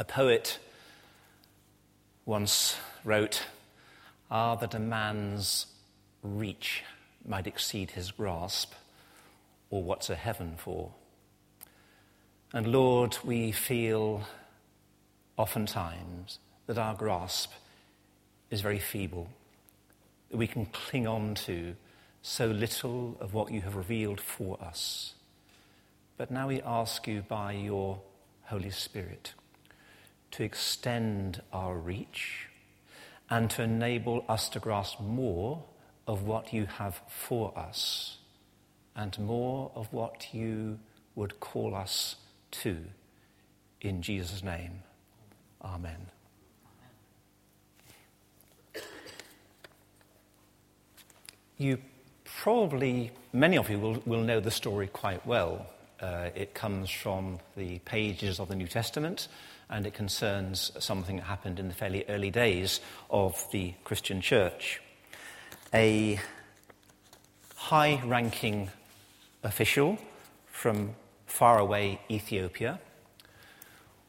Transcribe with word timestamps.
A 0.00 0.04
poet 0.04 0.60
once 2.24 2.76
wrote, 3.02 3.42
Ah, 4.30 4.54
that 4.54 4.72
a 4.72 4.78
man's 4.78 5.66
reach 6.22 6.84
might 7.26 7.48
exceed 7.48 7.90
his 7.90 8.12
grasp, 8.12 8.74
or 9.70 9.82
what's 9.82 10.08
a 10.08 10.14
heaven 10.14 10.54
for? 10.56 10.92
And 12.52 12.68
Lord, 12.68 13.18
we 13.24 13.50
feel 13.50 14.22
oftentimes 15.36 16.38
that 16.66 16.78
our 16.78 16.94
grasp 16.94 17.50
is 18.52 18.60
very 18.60 18.78
feeble, 18.78 19.28
that 20.30 20.36
we 20.36 20.46
can 20.46 20.66
cling 20.66 21.08
on 21.08 21.34
to 21.34 21.74
so 22.22 22.46
little 22.46 23.16
of 23.18 23.34
what 23.34 23.50
you 23.50 23.62
have 23.62 23.74
revealed 23.74 24.20
for 24.20 24.62
us. 24.62 25.14
But 26.16 26.30
now 26.30 26.46
we 26.46 26.62
ask 26.62 27.08
you 27.08 27.22
by 27.22 27.50
your 27.50 28.00
Holy 28.44 28.70
Spirit 28.70 29.32
to 30.32 30.42
extend 30.42 31.42
our 31.52 31.76
reach 31.76 32.46
and 33.30 33.50
to 33.50 33.62
enable 33.62 34.24
us 34.28 34.48
to 34.50 34.58
grasp 34.58 35.00
more 35.00 35.64
of 36.06 36.22
what 36.22 36.52
you 36.52 36.66
have 36.66 37.00
for 37.08 37.56
us 37.56 38.18
and 38.96 39.18
more 39.18 39.70
of 39.74 39.92
what 39.92 40.32
you 40.32 40.78
would 41.14 41.38
call 41.40 41.74
us 41.74 42.16
to. 42.50 42.76
In 43.80 44.02
Jesus' 44.02 44.42
name, 44.42 44.82
Amen. 45.62 46.06
You 51.56 51.78
probably, 52.24 53.10
many 53.32 53.58
of 53.58 53.68
you 53.68 53.78
will, 53.80 54.00
will 54.06 54.22
know 54.22 54.38
the 54.38 54.50
story 54.50 54.86
quite 54.86 55.26
well. 55.26 55.66
Uh, 56.00 56.30
it 56.36 56.54
comes 56.54 56.88
from 56.88 57.40
the 57.56 57.80
pages 57.80 58.38
of 58.38 58.46
the 58.46 58.54
New 58.54 58.68
Testament 58.68 59.26
and 59.70 59.86
it 59.86 59.94
concerns 59.94 60.72
something 60.78 61.16
that 61.16 61.24
happened 61.24 61.58
in 61.58 61.68
the 61.68 61.74
fairly 61.74 62.04
early 62.08 62.30
days 62.30 62.80
of 63.10 63.44
the 63.52 63.74
Christian 63.84 64.20
church. 64.20 64.80
A 65.74 66.18
high 67.56 68.00
ranking 68.04 68.70
official 69.42 69.98
from 70.46 70.94
faraway 71.26 72.00
Ethiopia 72.10 72.80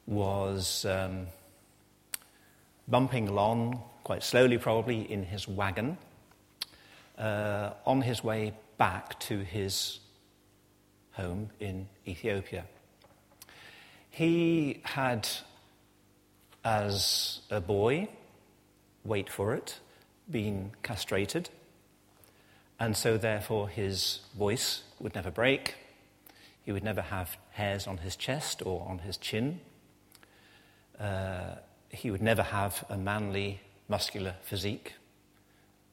was 0.07 0.85
um, 0.85 1.27
bumping 2.87 3.27
along, 3.27 3.81
quite 4.03 4.23
slowly 4.23 4.57
probably, 4.57 5.01
in 5.11 5.23
his 5.23 5.47
wagon 5.47 5.97
uh, 7.19 7.71
on 7.85 8.01
his 8.01 8.23
way 8.23 8.53
back 8.77 9.19
to 9.19 9.39
his 9.39 9.99
home 11.11 11.49
in 11.59 11.87
Ethiopia. 12.07 12.65
He 14.09 14.81
had, 14.83 15.27
as 16.63 17.41
a 17.49 17.61
boy, 17.61 18.09
wait 19.03 19.29
for 19.29 19.53
it, 19.53 19.79
being 20.29 20.71
castrated, 20.83 21.49
and 22.79 22.95
so 22.95 23.17
therefore 23.17 23.67
his 23.69 24.19
voice 24.37 24.83
would 24.99 25.15
never 25.15 25.31
break. 25.31 25.75
He 26.63 26.71
would 26.71 26.83
never 26.83 27.01
have 27.01 27.37
hairs 27.51 27.87
on 27.87 27.97
his 27.97 28.15
chest 28.15 28.61
or 28.65 28.85
on 28.87 28.99
his 28.99 29.17
chin. 29.17 29.59
Uh, 30.99 31.55
he 31.89 32.11
would 32.11 32.21
never 32.21 32.43
have 32.43 32.85
a 32.89 32.97
manly, 32.97 33.61
muscular 33.87 34.35
physique. 34.43 34.93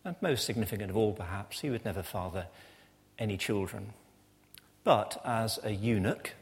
And 0.05 0.15
most 0.21 0.45
significant 0.45 0.91
of 0.91 0.97
all, 0.97 1.13
perhaps, 1.13 1.61
he 1.61 1.71
would 1.71 1.85
never 1.85 2.03
father 2.03 2.47
any 3.19 3.37
children. 3.37 3.93
But 4.85 5.21
as 5.25 5.59
a 5.65 5.71
eunuch, 5.71 6.35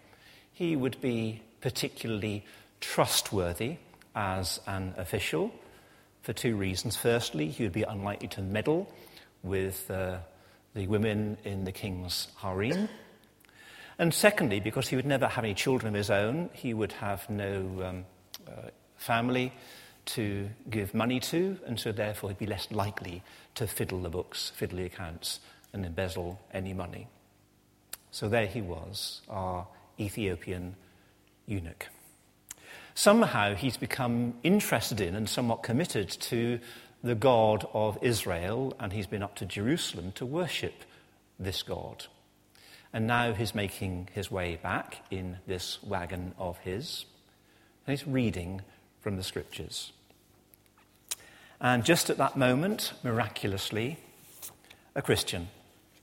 he 0.53 0.77
would 0.77 1.01
be 1.01 1.43
particularly 1.61 2.45
trustworthy 2.81 3.77
as 4.15 4.61
an 4.67 4.95
official 4.97 5.53
for 6.23 6.33
two 6.33 6.57
reasons. 6.57 6.97
Firstly, 6.97 7.49
he 7.49 7.63
would 7.65 7.73
be 7.73 7.83
unlikely 7.83 8.29
to 8.29 8.43
meddle 8.43 8.89
with 9.43 9.91
uh, 9.91 10.19
the 10.75 10.87
women 10.87 11.37
in 11.45 11.65
the 11.65 11.73
king's 11.73 12.29
harem. 12.37 12.89
And 13.99 14.13
secondly, 14.13 14.61
because 14.61 14.89
he 14.89 14.97
would 14.97 15.07
never 15.07 15.29
have 15.29 15.45
any 15.45 15.55
children 15.55 15.95
of 15.95 15.99
his 15.99 16.11
own, 16.11 16.51
he 16.53 16.75
would 16.75 16.93
have 16.93 17.29
no 17.31 17.83
um, 17.85 18.05
uh, 18.49 18.71
family 18.97 19.53
to 20.07 20.49
give 20.69 20.95
money 20.95 21.21
to, 21.21 21.59
and 21.67 21.79
so 21.79 21.93
therefore 21.93 22.31
he'd 22.31 22.39
be 22.39 22.47
less 22.47 22.71
likely 22.71 23.23
to 23.55 23.67
fiddle 23.67 24.03
the 24.03 24.11
books, 24.11 24.51
fiddle 24.55 24.79
the 24.79 24.85
accounts, 24.85 25.41
and 25.73 25.85
embezzle 25.85 26.41
any 26.53 26.75
money. 26.75 27.07
So 28.11 28.29
there 28.29 28.47
he 28.47 28.61
was, 28.61 29.23
our 29.29 29.67
Ethiopian 29.99 30.77
eunuch. 31.47 31.89
Somehow 32.95 33.55
he's 33.55 33.77
become 33.77 34.35
interested 34.43 35.01
in 35.01 35.15
and 35.15 35.29
somewhat 35.29 35.63
committed 35.63 36.09
to 36.09 36.61
the 37.03 37.15
God 37.15 37.67
of 37.75 37.99
Israel, 38.01 38.75
and 38.79 38.93
he's 38.93 39.07
been 39.07 39.23
up 39.23 39.35
to 39.37 39.47
Jerusalem 39.47 40.13
to 40.13 40.25
worship 40.25 40.85
this 41.39 41.63
God. 41.63 42.07
And 42.93 43.07
now 43.07 43.33
he's 43.35 43.55
making 43.55 44.09
his 44.15 44.31
way 44.31 44.57
back 44.63 45.03
in 45.11 45.39
this 45.47 45.83
wagon 45.83 46.35
of 46.39 46.59
his, 46.59 47.05
and 47.87 47.99
he's 47.99 48.07
reading 48.07 48.63
from 49.01 49.17
the 49.17 49.25
scriptures. 49.25 49.93
And 51.61 51.85
just 51.85 52.11
at 52.11 52.19
that 52.19 52.37
moment, 52.37 52.93
miraculously, 53.03 53.99
a 54.95 55.03
Christian 55.03 55.49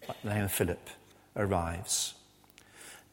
by 0.08 0.16
the 0.24 0.34
name 0.34 0.44
of 0.44 0.52
Philip 0.52 0.90
arrives. 1.36 2.14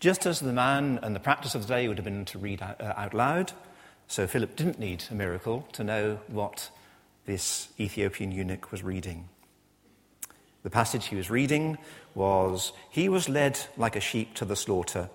Just 0.00 0.26
as 0.26 0.40
the 0.40 0.52
man 0.52 0.98
and 1.02 1.14
the 1.14 1.20
practice 1.20 1.54
of 1.54 1.66
the 1.66 1.74
day 1.74 1.88
would 1.88 1.98
have 1.98 2.04
been 2.04 2.24
to 2.26 2.38
read 2.38 2.62
out, 2.62 2.80
uh, 2.80 3.08
loud, 3.12 3.52
so 4.08 4.26
Philip 4.26 4.56
didn't 4.56 4.80
need 4.80 5.04
a 5.10 5.14
miracle 5.14 5.66
to 5.72 5.84
know 5.84 6.18
what 6.26 6.70
this 7.26 7.68
Ethiopian 7.78 8.32
eunuch 8.32 8.72
was 8.72 8.82
reading. 8.82 9.28
The 10.64 10.70
passage 10.70 11.06
he 11.06 11.16
was 11.16 11.30
reading 11.30 11.78
was 12.14 12.72
He 12.90 13.08
was 13.08 13.28
led 13.28 13.58
like 13.76 13.94
a 13.94 14.00
sheep 14.00 14.34
to 14.34 14.44
the 14.44 14.56
slaughter 14.56 15.08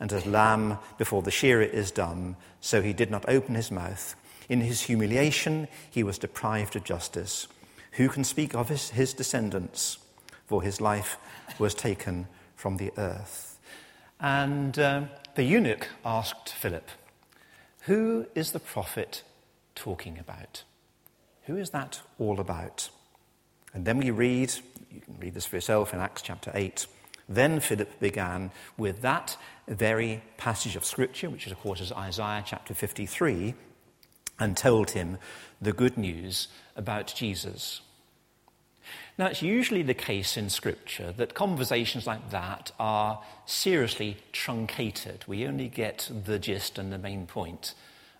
and 0.00 0.12
as 0.12 0.26
lamb 0.26 0.78
before 0.96 1.22
the 1.22 1.30
shearer 1.30 1.62
is 1.62 1.90
dumb, 1.90 2.36
so 2.60 2.80
he 2.80 2.94
did 2.94 3.10
not 3.10 3.28
open 3.28 3.54
his 3.54 3.70
mouth. 3.70 4.16
In 4.48 4.62
his 4.62 4.80
humiliation, 4.80 5.68
he 5.90 6.02
was 6.02 6.18
deprived 6.18 6.74
of 6.74 6.84
justice. 6.84 7.46
Who 7.92 8.08
can 8.08 8.24
speak 8.24 8.54
of 8.54 8.70
his, 8.70 8.90
his 8.90 9.12
descendants? 9.12 9.98
For 10.46 10.62
his 10.62 10.80
life 10.80 11.18
was 11.58 11.74
taken 11.74 12.26
from 12.56 12.78
the 12.78 12.92
earth. 12.96 13.58
And 14.18 14.76
uh, 14.78 15.02
the 15.34 15.44
eunuch 15.44 15.88
asked 16.04 16.48
Philip, 16.48 16.88
Who 17.82 18.26
is 18.34 18.52
the 18.52 18.60
prophet 18.60 19.22
talking 19.74 20.18
about? 20.18 20.64
Who 21.44 21.56
is 21.56 21.70
that 21.70 22.00
all 22.18 22.38
about? 22.38 22.90
And 23.72 23.84
then 23.84 23.98
we 23.98 24.10
read, 24.10 24.52
you 24.90 25.00
can 25.00 25.16
read 25.18 25.34
this 25.34 25.46
for 25.46 25.56
yourself 25.56 25.94
in 25.94 26.00
Acts 26.00 26.22
chapter 26.22 26.50
8. 26.54 26.86
Then 27.28 27.60
Philip 27.60 28.00
began 28.00 28.50
with 28.76 29.02
that 29.02 29.36
very 29.68 30.22
passage 30.36 30.76
of 30.76 30.84
Scripture, 30.84 31.30
which, 31.30 31.46
is, 31.46 31.52
of 31.52 31.60
course, 31.60 31.80
is 31.80 31.92
Isaiah 31.92 32.42
chapter 32.44 32.74
53, 32.74 33.54
and 34.38 34.56
told 34.56 34.90
him 34.90 35.18
the 35.60 35.72
good 35.72 35.96
news 35.96 36.48
about 36.76 37.06
Jesus. 37.06 37.80
Now, 39.20 39.26
it's 39.26 39.42
usually 39.42 39.82
the 39.82 39.92
case 39.92 40.38
in 40.38 40.48
Scripture 40.48 41.12
that 41.18 41.34
conversations 41.34 42.06
like 42.06 42.30
that 42.30 42.72
are 42.80 43.20
seriously 43.44 44.16
truncated. 44.32 45.26
We 45.26 45.46
only 45.46 45.68
get 45.68 46.10
the 46.24 46.38
gist 46.38 46.78
and 46.78 46.90
the 46.90 46.96
main 46.96 47.26
point. 47.26 47.74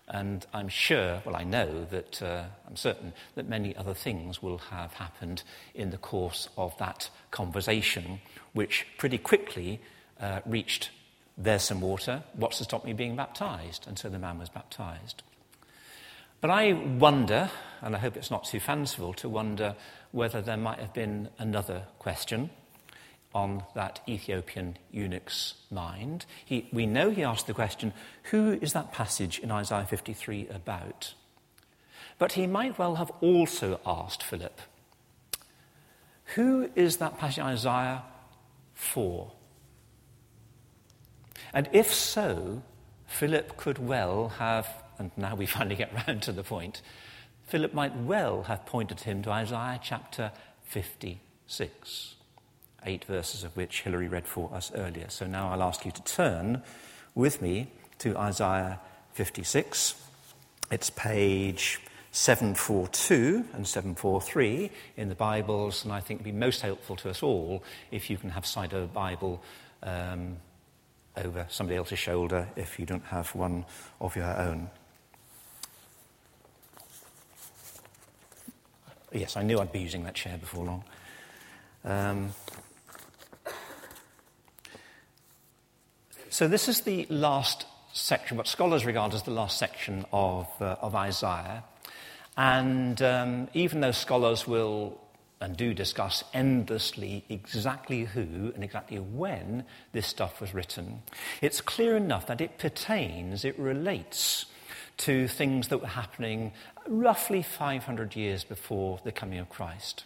And 0.07 0.45
I'm 0.53 0.69
sure, 0.69 1.23
well, 1.25 1.35
I 1.35 1.43
know 1.43 1.85
that, 1.85 2.21
uh, 2.21 2.43
I'm 2.67 2.75
certain 2.75 3.13
that 3.33 3.49
many 3.49 3.75
other 3.75 3.95
things 3.95 4.43
will 4.43 4.59
have 4.59 4.93
happened 4.93 5.41
in 5.73 5.89
the 5.89 5.97
course 5.97 6.49
of 6.55 6.77
that 6.77 7.09
conversation, 7.31 8.21
which 8.53 8.85
pretty 8.99 9.17
quickly 9.17 9.81
uh, 10.19 10.41
reached 10.45 10.91
there's 11.35 11.63
some 11.63 11.81
water. 11.81 12.21
What's 12.33 12.59
to 12.59 12.63
stop 12.63 12.85
me 12.85 12.93
being 12.93 13.15
baptized? 13.15 13.87
And 13.87 13.97
so 13.97 14.07
the 14.07 14.19
man 14.19 14.37
was 14.37 14.49
baptized. 14.49 15.23
But 16.41 16.49
I 16.49 16.73
wonder, 16.73 17.49
and 17.81 17.95
I 17.95 17.99
hope 17.99 18.17
it's 18.17 18.31
not 18.31 18.45
too 18.45 18.59
fanciful, 18.59 19.13
to 19.15 19.29
wonder 19.29 19.75
whether 20.11 20.41
there 20.41 20.57
might 20.57 20.79
have 20.79 20.93
been 20.93 21.29
another 21.37 21.83
question 21.99 22.49
on 23.33 23.63
that 23.75 24.01
Ethiopian 24.07 24.77
eunuch's 24.91 25.53
mind. 25.69 26.25
He, 26.43 26.67
we 26.73 26.85
know 26.85 27.11
he 27.11 27.23
asked 27.23 27.47
the 27.47 27.53
question, 27.53 27.93
Who 28.23 28.59
is 28.61 28.73
that 28.73 28.91
passage 28.91 29.39
in 29.39 29.51
Isaiah 29.51 29.85
53 29.85 30.47
about? 30.49 31.13
But 32.17 32.33
he 32.33 32.45
might 32.45 32.77
well 32.77 32.95
have 32.95 33.11
also 33.21 33.79
asked 33.85 34.21
Philip, 34.21 34.59
Who 36.35 36.69
is 36.75 36.97
that 36.97 37.17
passage 37.17 37.39
in 37.39 37.45
Isaiah 37.45 38.03
for? 38.73 39.31
And 41.53 41.69
if 41.71 41.93
so, 41.93 42.63
Philip 43.07 43.57
could 43.57 43.77
well 43.77 44.29
have, 44.39 44.67
and 44.99 45.11
now 45.17 45.35
we 45.35 45.45
finally 45.57 45.75
get 45.75 45.93
round 46.07 46.21
to 46.23 46.31
the 46.31 46.43
point, 46.43 46.81
Philip 47.51 47.73
might 47.73 47.93
well 47.97 48.43
have 48.43 48.65
pointed 48.65 49.01
him 49.01 49.21
to 49.23 49.29
Isaiah 49.29 49.77
chapter 49.83 50.31
56, 50.63 52.15
eight 52.85 53.03
verses 53.03 53.43
of 53.43 53.57
which 53.57 53.81
Hilary 53.81 54.07
read 54.07 54.25
for 54.25 54.49
us 54.53 54.71
earlier. 54.73 55.07
So 55.09 55.27
now 55.27 55.49
I'll 55.49 55.61
ask 55.61 55.85
you 55.85 55.91
to 55.91 56.01
turn 56.03 56.63
with 57.13 57.41
me 57.41 57.67
to 57.97 58.17
Isaiah 58.17 58.79
56. 59.15 59.95
It's 60.71 60.89
page 60.91 61.81
742 62.11 63.43
and 63.51 63.67
743 63.67 64.71
in 64.95 65.09
the 65.09 65.15
Bibles, 65.15 65.83
and 65.83 65.91
I 65.91 65.99
think 65.99 66.23
be 66.23 66.31
most 66.31 66.61
helpful 66.61 66.95
to 66.95 67.09
us 67.09 67.21
all 67.21 67.65
if 67.91 68.09
you 68.09 68.15
can 68.15 68.29
have 68.29 68.45
sight 68.45 68.71
of 68.71 68.83
a 68.83 68.87
Bible 68.87 69.43
um, 69.83 70.37
over 71.17 71.45
somebody 71.49 71.75
else's 71.75 71.99
shoulder 71.99 72.47
if 72.55 72.79
you 72.79 72.85
don't 72.85 73.03
have 73.07 73.35
one 73.35 73.65
of 73.99 74.15
your 74.15 74.37
own. 74.37 74.69
Yes, 79.13 79.35
I 79.35 79.43
knew 79.43 79.59
I'd 79.59 79.71
be 79.71 79.79
using 79.79 80.03
that 80.03 80.13
chair 80.13 80.37
before 80.37 80.65
long. 80.65 80.83
Um, 81.83 82.33
so, 86.29 86.47
this 86.47 86.69
is 86.69 86.81
the 86.81 87.05
last 87.09 87.65
section, 87.91 88.37
what 88.37 88.47
scholars 88.47 88.85
regard 88.85 89.13
as 89.13 89.23
the 89.23 89.31
last 89.31 89.57
section 89.57 90.05
of, 90.13 90.47
uh, 90.61 90.77
of 90.81 90.95
Isaiah. 90.95 91.63
And 92.37 93.01
um, 93.01 93.49
even 93.53 93.81
though 93.81 93.91
scholars 93.91 94.47
will 94.47 94.97
and 95.41 95.57
do 95.57 95.73
discuss 95.73 96.23
endlessly 96.33 97.25
exactly 97.27 98.05
who 98.05 98.51
and 98.53 98.63
exactly 98.63 98.99
when 98.99 99.65
this 99.91 100.07
stuff 100.07 100.39
was 100.39 100.53
written, 100.53 101.01
it's 101.41 101.59
clear 101.59 101.97
enough 101.97 102.27
that 102.27 102.39
it 102.39 102.57
pertains, 102.57 103.43
it 103.43 103.59
relates 103.59 104.45
to 105.01 105.27
things 105.27 105.69
that 105.69 105.79
were 105.79 105.87
happening 105.87 106.51
roughly 106.87 107.41
500 107.41 108.15
years 108.15 108.43
before 108.43 108.99
the 109.03 109.11
coming 109.11 109.39
of 109.39 109.49
Christ. 109.49 110.03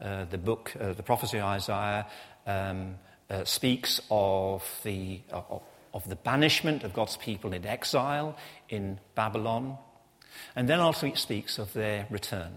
Uh, 0.00 0.24
the 0.24 0.38
book, 0.38 0.74
uh, 0.80 0.94
the 0.94 1.02
prophecy 1.02 1.38
of 1.38 1.44
Isaiah, 1.44 2.06
um, 2.46 2.94
uh, 3.28 3.44
speaks 3.44 4.00
of 4.10 4.64
the, 4.84 5.20
of, 5.30 5.62
of 5.92 6.08
the 6.08 6.16
banishment 6.16 6.82
of 6.82 6.94
God's 6.94 7.18
people 7.18 7.52
in 7.52 7.66
exile 7.66 8.38
in 8.70 9.00
Babylon, 9.14 9.76
and 10.56 10.66
then 10.66 10.80
also 10.80 11.06
it 11.06 11.18
speaks 11.18 11.58
of 11.58 11.72
their 11.74 12.06
return. 12.08 12.52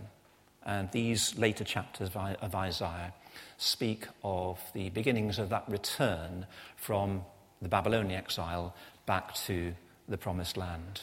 And 0.66 0.90
these 0.92 1.38
later 1.38 1.66
chapters 1.66 2.12
of 2.16 2.56
Isaiah 2.56 3.14
speak 3.58 4.08
of 4.24 4.60
the 4.74 4.90
beginnings 4.92 5.40
of 5.40 5.50
that 5.50 5.68
return 5.68 6.46
from 6.78 7.26
the 7.62 7.68
Babylonian 7.68 8.18
exile 8.18 8.76
back 9.06 9.34
to 9.34 9.74
the 10.12 10.18
promised 10.18 10.58
land. 10.58 11.02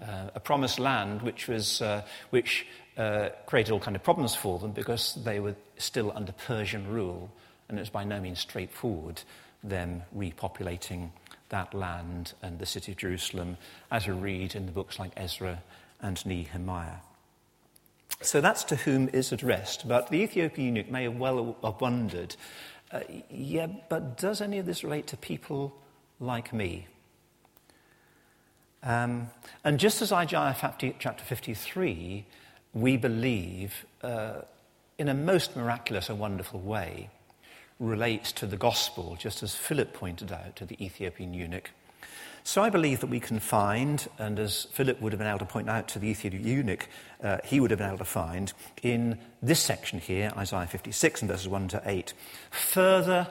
Uh, 0.00 0.30
a 0.34 0.40
promised 0.40 0.78
land 0.78 1.22
which, 1.22 1.48
was, 1.48 1.82
uh, 1.82 2.02
which 2.30 2.66
uh, 2.96 3.28
created 3.46 3.72
all 3.72 3.80
kind 3.80 3.96
of 3.96 4.02
problems 4.02 4.34
for 4.34 4.58
them 4.58 4.72
because 4.72 5.14
they 5.24 5.40
were 5.40 5.54
still 5.78 6.12
under 6.14 6.32
Persian 6.32 6.86
rule, 6.88 7.30
and 7.68 7.78
it 7.78 7.82
was 7.82 7.90
by 7.90 8.04
no 8.04 8.20
means 8.20 8.40
straightforward 8.40 9.22
them 9.64 10.02
repopulating 10.16 11.10
that 11.50 11.72
land 11.72 12.32
and 12.42 12.58
the 12.58 12.66
city 12.66 12.92
of 12.92 12.98
Jerusalem, 12.98 13.56
as 13.90 14.06
we 14.06 14.14
read 14.14 14.54
in 14.54 14.66
the 14.66 14.72
books 14.72 14.98
like 14.98 15.12
Ezra 15.16 15.62
and 16.00 16.24
Nehemiah. 16.26 16.96
So 18.22 18.40
that's 18.40 18.64
to 18.64 18.76
whom 18.76 19.08
is 19.12 19.32
addressed. 19.32 19.86
But 19.86 20.08
the 20.08 20.18
Ethiopian 20.18 20.76
eunuch 20.76 20.90
may 20.90 21.04
have 21.04 21.16
well 21.16 21.56
have 21.62 21.80
wondered, 21.80 22.36
uh, 22.90 23.00
yeah, 23.30 23.66
but 23.88 24.18
does 24.18 24.40
any 24.40 24.58
of 24.58 24.66
this 24.66 24.82
relate 24.82 25.06
to 25.08 25.16
people 25.16 25.74
like 26.20 26.52
me? 26.52 26.86
Um, 28.82 29.30
and 29.64 29.78
just 29.78 30.02
as 30.02 30.12
Isaiah 30.12 30.56
chapter 30.98 31.24
53, 31.24 32.24
we 32.74 32.96
believe, 32.96 33.86
uh, 34.02 34.42
in 34.98 35.08
a 35.08 35.14
most 35.14 35.56
miraculous 35.56 36.08
and 36.08 36.18
wonderful 36.18 36.60
way, 36.60 37.10
relates 37.78 38.32
to 38.32 38.46
the 38.46 38.56
gospel, 38.56 39.16
just 39.18 39.42
as 39.42 39.54
Philip 39.54 39.92
pointed 39.92 40.32
out 40.32 40.56
to 40.56 40.64
the 40.64 40.82
Ethiopian 40.84 41.34
eunuch. 41.34 41.70
So 42.44 42.62
I 42.62 42.70
believe 42.70 43.00
that 43.00 43.06
we 43.06 43.20
can 43.20 43.38
find, 43.38 44.08
and 44.18 44.38
as 44.38 44.64
Philip 44.72 45.00
would 45.00 45.12
have 45.12 45.18
been 45.20 45.28
able 45.28 45.38
to 45.38 45.44
point 45.44 45.68
out 45.68 45.86
to 45.88 46.00
the 46.00 46.08
Ethiopian 46.08 46.44
eunuch, 46.44 46.88
uh, 47.22 47.38
he 47.44 47.60
would 47.60 47.70
have 47.70 47.78
been 47.78 47.88
able 47.88 47.98
to 47.98 48.04
find 48.04 48.52
in 48.82 49.18
this 49.40 49.60
section 49.60 50.00
here, 50.00 50.32
Isaiah 50.36 50.66
56 50.66 51.22
and 51.22 51.30
verses 51.30 51.48
1 51.48 51.68
to 51.68 51.82
8, 51.84 52.14
further 52.50 53.28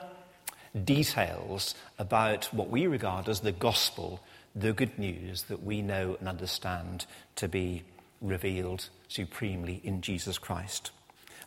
details 0.84 1.74
about 1.98 2.46
what 2.54 2.70
we 2.70 2.86
regard 2.86 3.28
as 3.28 3.40
the 3.40 3.52
gospel 3.52 4.20
the 4.54 4.72
good 4.72 4.98
news 4.98 5.44
that 5.44 5.62
we 5.62 5.82
know 5.82 6.16
and 6.18 6.28
understand 6.28 7.06
to 7.36 7.48
be 7.48 7.82
revealed 8.20 8.88
supremely 9.08 9.80
in 9.82 10.00
Jesus 10.00 10.38
Christ. 10.38 10.90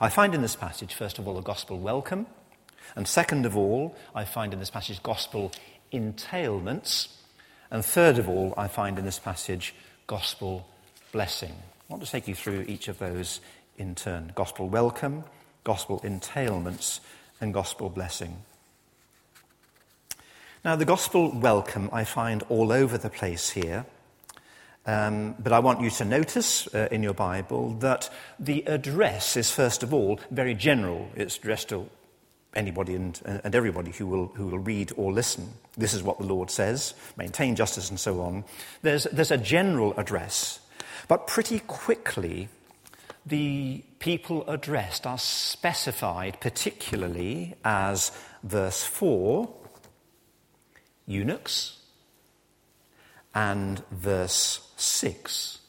I 0.01 0.09
find 0.09 0.35
in 0.35 0.41
this 0.41 0.55
passage, 0.55 0.93
first 0.93 1.19
of 1.19 1.27
all, 1.27 1.37
a 1.37 1.41
gospel 1.41 1.79
welcome, 1.79 2.27
and 2.95 3.07
second 3.07 3.45
of 3.45 3.55
all, 3.55 3.95
I 4.13 4.25
find 4.25 4.53
in 4.53 4.59
this 4.59 4.69
passage 4.69 5.01
gospel 5.01 5.51
entailments, 5.91 7.07
and 7.71 7.83
third 7.83 8.17
of 8.17 8.27
all, 8.27 8.53
I 8.57 8.67
find 8.67 8.99
in 8.99 9.05
this 9.05 9.19
passage 9.19 9.73
gospel 10.07 10.67
blessing. 11.11 11.53
I 11.89 11.93
want 11.93 12.03
to 12.03 12.11
take 12.11 12.27
you 12.27 12.35
through 12.35 12.65
each 12.67 12.87
of 12.87 12.99
those 12.99 13.39
in 13.77 13.95
turn 13.95 14.31
gospel 14.35 14.67
welcome, 14.67 15.23
gospel 15.63 15.99
entailments, 16.01 16.99
and 17.39 17.53
gospel 17.53 17.89
blessing. 17.89 18.37
Now, 20.65 20.75
the 20.75 20.83
gospel 20.83 21.29
welcome 21.29 21.91
I 21.93 22.05
find 22.05 22.41
all 22.49 22.71
over 22.71 22.97
the 22.97 23.11
place 23.11 23.51
here. 23.51 23.85
Um, 24.87 25.35
but 25.37 25.53
I 25.53 25.59
want 25.59 25.79
you 25.81 25.91
to 25.91 26.05
notice 26.05 26.67
uh, 26.73 26.87
in 26.89 27.03
your 27.03 27.13
Bible 27.13 27.75
that 27.81 28.09
the 28.39 28.63
address 28.65 29.37
is, 29.37 29.51
first 29.51 29.83
of 29.83 29.93
all, 29.93 30.19
very 30.31 30.55
general. 30.55 31.07
It's 31.15 31.37
addressed 31.37 31.69
to 31.69 31.87
anybody 32.55 32.95
and, 32.95 33.21
and 33.43 33.53
everybody 33.53 33.91
who 33.91 34.07
will, 34.07 34.25
who 34.29 34.47
will 34.47 34.57
read 34.57 34.91
or 34.97 35.13
listen. 35.13 35.53
This 35.77 35.93
is 35.93 36.01
what 36.01 36.17
the 36.17 36.25
Lord 36.25 36.49
says 36.49 36.95
maintain 37.15 37.55
justice 37.55 37.91
and 37.91 37.99
so 37.99 38.21
on. 38.21 38.43
There's, 38.81 39.03
there's 39.11 39.29
a 39.29 39.37
general 39.37 39.93
address. 39.99 40.61
But 41.07 41.27
pretty 41.27 41.59
quickly, 41.59 42.49
the 43.23 43.83
people 43.99 44.43
addressed 44.49 45.05
are 45.05 45.19
specified 45.19 46.41
particularly 46.41 47.53
as 47.63 48.11
verse 48.41 48.83
4 48.83 49.47
eunuchs, 51.07 51.77
and 53.33 53.83
verse 53.91 54.71
6, 54.77 55.59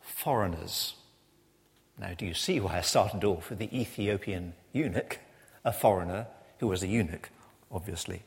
foreigners. 0.00 0.94
Now, 1.98 2.14
do 2.16 2.26
you 2.26 2.34
see 2.34 2.60
why 2.60 2.78
I 2.78 2.80
started 2.80 3.24
off 3.24 3.50
with 3.50 3.58
the 3.58 3.78
Ethiopian 3.78 4.54
eunuch, 4.72 5.18
a 5.64 5.72
foreigner 5.72 6.26
who 6.58 6.68
was 6.68 6.82
a 6.82 6.86
eunuch, 6.86 7.30
obviously? 7.70 8.22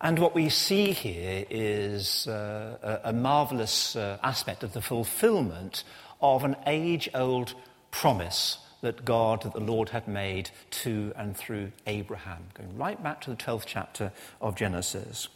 And 0.00 0.18
what 0.20 0.34
we 0.34 0.48
see 0.48 0.92
here 0.92 1.44
is 1.50 2.28
uh, 2.28 3.00
a, 3.02 3.12
marvelous 3.12 3.96
uh, 3.96 4.18
aspect 4.22 4.62
of 4.62 4.72
the 4.72 4.80
fulfillment 4.80 5.82
of 6.20 6.44
an 6.44 6.54
age 6.66 7.08
old 7.14 7.54
promise 7.90 8.58
that 8.80 9.04
God, 9.04 9.42
that 9.42 9.52
the 9.52 9.60
Lord 9.60 9.88
had 9.90 10.06
made 10.06 10.50
to 10.70 11.12
and 11.16 11.36
through 11.36 11.72
Abraham, 11.86 12.44
going 12.54 12.76
right 12.76 13.02
back 13.02 13.20
to 13.22 13.30
the 13.30 13.36
12th 13.36 13.64
chapter 13.66 14.12
of 14.40 14.54
Genesis, 14.54 15.28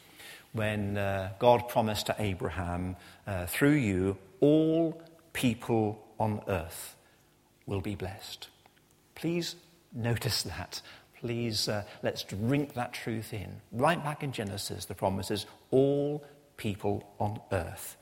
when 0.52 0.98
uh, 0.98 1.32
God 1.38 1.68
promised 1.68 2.06
to 2.06 2.16
Abraham, 2.18 2.96
uh, 3.26 3.46
through 3.46 3.72
you, 3.72 4.16
all 4.40 5.02
people 5.32 6.04
on 6.18 6.42
earth 6.46 6.94
will 7.66 7.80
be 7.80 7.94
blessed. 7.94 8.48
Please 9.14 9.56
notice 9.92 10.42
that. 10.42 10.82
Please 11.20 11.68
uh, 11.68 11.84
let's 12.02 12.24
drink 12.24 12.74
that 12.74 12.92
truth 12.92 13.32
in. 13.32 13.60
Right 13.70 14.02
back 14.02 14.22
in 14.22 14.32
Genesis, 14.32 14.84
the 14.84 14.94
promise 14.94 15.30
is 15.30 15.46
all 15.70 16.24
people 16.56 17.08
on 17.18 17.40
earth 17.52 17.96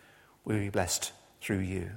will 0.45 0.59
be 0.59 0.71
blessed 0.71 1.13
through 1.41 1.59
you. 1.59 1.91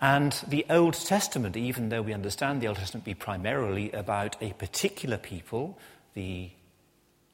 And 0.00 0.32
the 0.46 0.64
Old 0.70 0.94
Testament, 0.94 1.56
even 1.56 1.88
though 1.88 2.02
we 2.02 2.12
understand 2.12 2.60
the 2.60 2.68
Old 2.68 2.76
Testament 2.76 3.04
to 3.04 3.10
be 3.10 3.14
primarily 3.14 3.90
about 3.92 4.36
a 4.40 4.52
particular 4.52 5.16
people, 5.16 5.78
the 6.14 6.50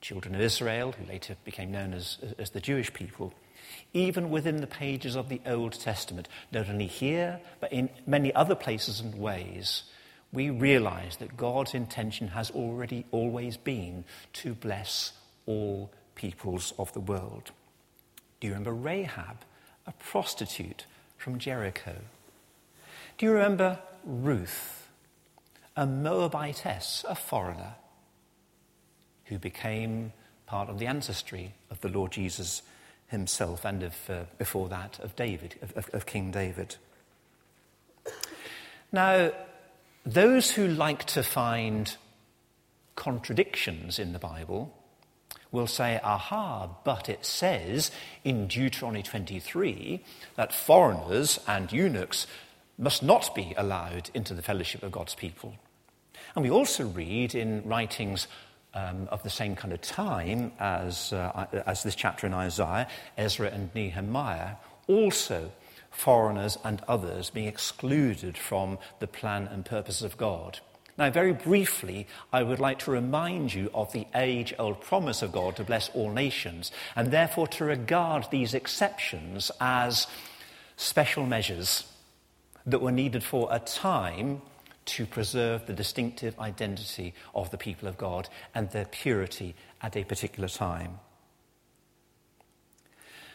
children 0.01 0.35
of 0.35 0.41
Israel, 0.41 0.93
who 0.93 1.07
later 1.07 1.37
became 1.45 1.73
known 1.73 1.93
as, 1.93 2.19
as 2.39 2.51
the 2.51 2.61
Jewish 2.61 2.93
people, 2.93 3.35
even 3.93 4.31
within 4.31 4.57
the 4.57 4.67
pages 4.67 5.15
of 5.15 5.29
the 5.29 5.41
Old 5.47 5.73
Testament, 5.73 6.29
not 6.53 6.69
only 6.69 6.87
here, 6.87 7.41
but 7.61 7.73
in 7.73 7.91
many 8.07 8.35
other 8.35 8.55
places 8.55 9.01
and 9.01 9.15
ways, 9.15 9.85
we 10.33 10.51
realize 10.51 11.17
that 11.19 11.37
God's 11.37 11.75
intention 11.75 12.29
has 12.29 12.51
already 12.51 13.05
always 13.13 13.57
been 13.57 14.05
to 14.35 14.55
bless 14.55 15.13
all 15.47 15.91
peoples 16.15 16.73
of 16.79 16.93
the 16.93 17.01
world. 17.01 17.51
Do 18.41 18.47
you 18.47 18.53
remember 18.53 18.75
Rahab, 18.75 19.39
a 19.87 19.93
prostitute 19.93 20.87
from 21.19 21.39
Jericho? 21.39 21.97
Do 23.17 23.27
you 23.27 23.33
remember 23.33 23.79
Ruth, 24.05 24.89
a 25.77 25.87
Moabitess, 25.87 27.05
a 27.09 27.15
foreigner, 27.15 27.75
who 29.27 29.39
became 29.39 30.13
part 30.47 30.69
of 30.69 30.79
the 30.79 30.87
ancestry 30.87 31.55
of 31.71 31.81
the 31.81 31.89
Lord 31.89 32.13
Jesus 32.13 32.63
himself 33.07 33.65
and 33.65 33.83
of, 33.85 33.95
uh, 34.11 34.25
before 34.37 34.69
that 34.69 34.99
of 34.99 35.15
David, 35.15 35.55
of, 35.63 35.77
of, 35.77 35.91
of 35.95 36.07
King 36.07 36.31
David? 36.33 36.77
Now, 38.91 39.33
those 40.05 40.53
who 40.53 40.67
like 40.67 41.05
to 41.07 41.23
find 41.23 41.97
contradictions 42.97 43.99
in 43.99 44.13
the 44.13 44.19
Bible 44.19 44.75
will 45.53 45.67
say, 45.69 46.01
aha, 46.03 46.69
but 46.85 47.09
it 47.09 47.25
says 47.25 47.91
in 48.25 48.49
Deuteronomy 48.49 49.03
23 49.03 50.03
that 50.35 50.53
foreigners 50.53 51.39
and 51.47 51.73
eunuchs 51.73 52.27
must 52.79 53.03
not 53.03 53.35
be 53.35 53.55
allowed 53.57 54.11
into 54.15 54.35
the 54.35 54.43
fellowship 54.43 54.83
of 54.83 54.93
God's 54.93 55.15
people. 55.15 55.55
And 56.35 56.43
we 56.43 56.51
also 56.51 56.87
read 56.87 57.35
in 57.35 57.63
writings 57.65 58.27
um, 58.75 59.09
of 59.11 59.23
the 59.23 59.31
same 59.31 59.55
kind 59.55 59.73
of 59.73 59.81
time 59.81 60.53
as, 60.59 61.13
uh, 61.13 61.47
as 61.67 61.83
this 61.83 61.95
chapter 61.95 62.27
in 62.27 62.35
Isaiah, 62.35 62.89
Ezra 63.17 63.49
and 63.49 63.73
Nehemiah, 63.75 64.57
also 64.89 65.53
foreigners 65.91 66.59
and 66.65 66.83
others 66.89 67.31
being 67.31 67.47
excluded 67.47 68.37
from 68.37 68.79
the 68.99 69.07
plan 69.07 69.47
and 69.47 69.65
purposes 69.65 70.03
of 70.03 70.17
God. 70.17 70.59
Now, 70.97 71.11
very 71.11 71.33
briefly, 71.33 72.07
I 72.33 72.43
would 72.43 72.61
like 72.61 72.81
to 72.81 72.91
remind 72.91 73.53
you 73.55 73.71
of 73.75 73.93
the 73.93 74.07
age 74.15 74.55
old 74.59 74.81
promise 74.81 75.23
of 75.23 75.33
God 75.33 75.57
to 75.57 75.65
bless 75.65 75.89
all 75.91 76.11
nations, 76.11 76.71
and 76.95 77.11
therefore 77.11 77.49
to 77.49 77.65
regard 77.65 78.31
these 78.31 78.55
exceptions 78.55 79.51
as 79.61 80.07
special 80.77 81.27
measures 81.27 81.85
that 82.67 82.81
were 82.81 82.93
needed 82.93 83.23
for 83.23 83.49
a 83.51 83.59
time 83.59 84.43
to 84.87 85.07
preserve 85.07 85.67
the 85.67 85.73
distinctive 85.73 86.39
identity 86.39 87.15
of 87.35 87.51
the 87.51 87.57
people 87.57 87.89
of 87.89 87.97
God 87.97 88.29
and 88.55 88.71
their 88.71 88.85
purity 88.85 89.55
at 89.83 89.97
a 89.97 90.05
particular 90.05 90.49
time. 90.49 90.99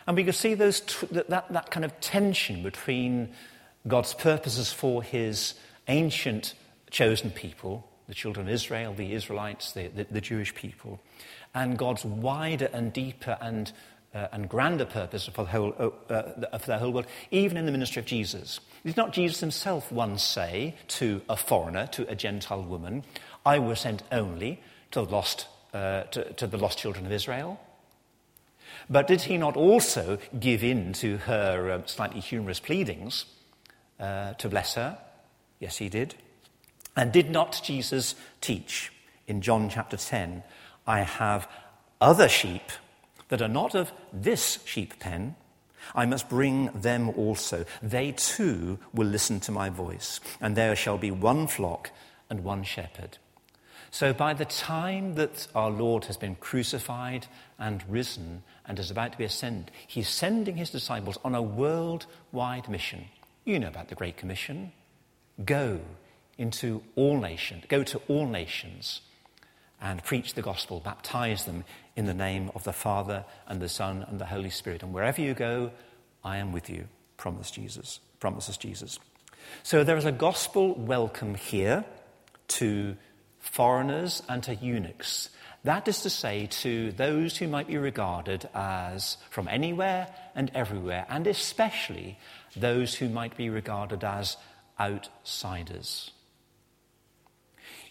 And 0.07 0.15
we 0.15 0.24
can 0.24 0.33
see 0.33 0.53
those 0.53 0.81
t- 0.81 1.07
that, 1.12 1.29
that, 1.29 1.51
that 1.53 1.71
kind 1.71 1.86
of 1.86 2.00
tension 2.00 2.63
between 2.63 3.29
God's 3.88 4.13
purposes 4.13 4.71
for 4.71 5.03
his 5.03 5.53
ancient 5.88 6.55
chosen 6.89 7.31
people, 7.31 7.88
the 8.07 8.15
children 8.15 8.48
of 8.48 8.53
Israel, 8.53 8.93
the 8.93 9.13
Israelites, 9.13 9.71
the, 9.74 9.88
the, 9.88 10.05
the 10.09 10.21
Jewish 10.21 10.53
people, 10.55 11.00
and 11.53 11.77
God's 11.77 12.05
wider 12.05 12.69
and 12.74 12.91
deeper 12.91 13.38
and, 13.41 13.71
uh, 14.13 14.28
and 14.32 14.50
grander 14.50 14.86
purpose 14.86 15.28
for 15.28 15.44
the, 15.44 15.51
whole, 15.51 15.74
uh, 16.10 16.13
uh, 16.13 16.58
the 16.58 16.78
whole 16.78 16.92
world, 16.92 17.08
even 17.32 17.58
in 17.58 17.66
the 17.66 17.72
ministry 17.72 18.00
of 18.00 18.06
Jesus. 18.06 18.60
Did 18.86 18.98
not 18.98 19.13
Jesus 19.13 19.39
himself 19.39 19.92
once 19.92 20.24
say 20.24 20.75
to 20.88 21.22
a 21.30 21.36
foreigner, 21.36 21.88
to 21.88 22.10
a 22.10 22.16
Gentile 22.16 22.63
woman, 22.63 23.04
I 23.46 23.60
was 23.60 23.82
sent 23.82 24.04
only 24.12 24.62
to 24.92 25.01
the 25.01 25.12
lost, 25.12 25.48
uh, 25.74 26.04
to, 26.04 26.34
to 26.34 26.48
the 26.48 26.58
lost 26.58 26.80
children 26.80 27.06
of 27.06 27.12
Israel? 27.12 27.60
But 28.89 29.08
did 29.08 29.22
he 29.22 29.38
not 29.38 29.56
also 29.56 30.18
give 30.39 30.63
in 30.63 30.94
to 30.94 31.18
her 31.18 31.72
uh, 31.72 31.86
slightly 31.86 32.20
humorous 32.20 32.60
pleadings 32.60 33.25
uh, 34.00 34.34
to 34.34 34.50
bless 34.50 34.74
her? 34.75 34.98
Yes, 35.60 35.78
he 35.78 35.89
did. 35.89 36.16
And 36.96 37.12
did 37.12 37.30
not 37.30 37.62
Jesus 37.63 38.16
teach 38.42 38.92
in 39.28 39.42
John 39.42 39.70
chapter 39.70 39.96
10, 39.96 40.44
I 40.88 41.01
have 41.01 41.48
other 42.01 42.28
sheep 42.28 42.72
that 43.29 43.41
are 43.41 43.48
not 43.48 43.75
of 43.75 43.91
this 44.12 44.59
sheep 44.65 45.00
pen? 45.00 45.36
I 45.95 46.05
must 46.05 46.29
bring 46.29 46.67
them 46.74 47.09
also. 47.09 47.65
They 47.81 48.12
too 48.12 48.79
will 48.93 49.07
listen 49.07 49.39
to 49.41 49.51
my 49.51 49.69
voice, 49.69 50.19
and 50.41 50.55
there 50.55 50.75
shall 50.75 50.98
be 50.98 51.12
one 51.12 51.48
flock 51.48 51.91
and 52.29 52.43
one 52.43 52.63
shepherd. 52.63 53.17
So, 53.91 54.13
by 54.13 54.33
the 54.33 54.45
time 54.45 55.15
that 55.15 55.48
our 55.55 55.71
Lord 55.71 56.05
has 56.05 56.17
been 56.17 56.36
crucified 56.36 57.25
and 57.57 57.83
risen 57.89 58.43
and 58.65 58.77
is 58.77 58.91
about 58.91 59.13
to 59.13 59.17
be 59.17 59.24
ascended, 59.24 59.71
he's 59.88 60.09
sending 60.09 60.57
his 60.57 60.69
disciples 60.69 61.17
on 61.24 61.33
a 61.33 61.41
worldwide 61.41 62.69
mission. 62.69 63.05
You 63.45 63.57
know 63.57 63.67
about 63.67 63.88
the 63.88 63.95
Great 63.95 64.15
Commission. 64.15 64.74
Go 65.43 65.79
into 66.38 66.83
all 66.95 67.19
nations, 67.19 67.63
go 67.67 67.83
to 67.83 68.00
all 68.07 68.27
nations 68.27 69.01
and 69.81 70.03
preach 70.03 70.33
the 70.36 70.41
gospel, 70.41 70.79
baptize 70.79 71.45
them 71.45 71.63
in 72.00 72.06
the 72.06 72.13
name 72.13 72.50
of 72.56 72.63
the 72.63 72.72
Father 72.72 73.25
and 73.46 73.62
the 73.62 73.68
Son 73.68 74.06
and 74.08 74.20
the 74.22 74.25
Holy 74.25 74.50
Spirit. 74.50 74.84
And 74.84 74.94
wherever 74.94 75.20
you 75.20 75.34
go, 75.34 75.72
I 76.24 76.38
am 76.38 76.53
with 76.53 76.70
you, 76.70 76.88
promise 77.18 77.51
Jesus, 77.51 78.00
promises 78.22 78.56
Jesus. 78.56 79.00
So 79.63 79.84
there 79.84 79.98
is 79.98 80.06
a 80.06 80.12
gospel 80.13 80.75
welcome 80.75 81.36
here 81.36 81.84
to 82.60 82.96
foreigners 83.39 84.24
and 84.29 84.41
to 84.44 84.56
eunuchs. 84.56 85.27
That 85.65 85.89
is 85.89 86.00
to 86.03 86.10
say, 86.10 86.48
to 86.62 86.94
those 86.94 87.36
who 87.36 87.50
might 87.50 87.68
be 87.68 87.77
regarded 87.77 88.48
as 88.56 89.18
from 89.29 89.50
anywhere 89.50 90.08
and 90.36 90.50
everywhere, 90.56 91.06
and 91.10 91.27
especially 91.27 92.18
those 92.56 92.96
who 92.96 93.10
might 93.10 93.36
be 93.36 93.50
regarded 93.50 94.06
as 94.06 94.38
outsiders. 94.79 96.12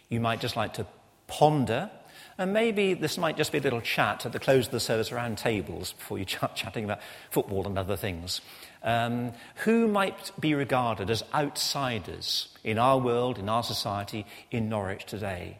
You 0.08 0.20
might 0.20 0.40
just 0.40 0.56
like 0.56 0.72
to 0.74 0.86
ponder, 1.26 1.90
and 2.38 2.52
maybe 2.52 2.94
this 2.94 3.18
might 3.18 3.36
just 3.36 3.50
be 3.50 3.58
a 3.58 3.60
little 3.60 3.80
chat 3.80 4.24
at 4.24 4.32
the 4.32 4.38
close 4.38 4.66
of 4.66 4.72
the 4.72 4.80
service 4.80 5.10
around 5.10 5.38
tables 5.38 5.92
before 5.92 6.18
you 6.18 6.24
start 6.28 6.54
chatting 6.54 6.84
about 6.84 7.00
football 7.30 7.66
and 7.66 7.76
other 7.76 7.96
things. 7.96 8.40
Um, 8.82 9.32
who 9.64 9.88
might 9.88 10.30
be 10.38 10.54
regarded 10.54 11.10
as 11.10 11.24
outsiders 11.34 12.48
in 12.62 12.78
our 12.78 12.98
world, 12.98 13.38
in 13.38 13.48
our 13.48 13.64
society, 13.64 14.24
in 14.52 14.68
Norwich 14.68 15.04
today? 15.04 15.58